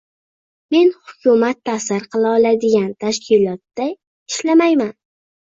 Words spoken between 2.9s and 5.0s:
tashkilotda ishlamayman